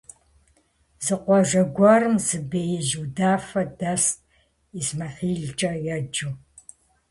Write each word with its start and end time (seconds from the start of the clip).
Зы 1.05 1.15
къуажэ 1.23 1.61
гуэрым 1.75 2.15
зы 2.25 2.37
беижь 2.49 2.93
удэфа 3.01 3.61
дэст, 3.79 4.17
ИсмэхьилкӀэ 4.79 5.71
еджэу. 5.95 6.33